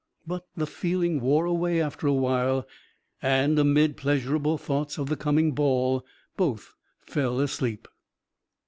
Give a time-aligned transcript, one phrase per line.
[0.25, 2.65] But the feeling wore away after a while
[3.21, 6.03] and amid pleasurable thoughts of the coming ball
[6.35, 7.87] both fell asleep.